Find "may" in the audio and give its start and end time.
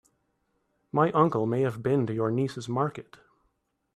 1.45-1.61